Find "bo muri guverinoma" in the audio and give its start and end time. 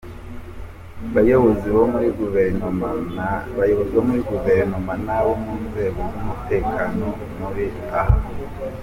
1.75-2.99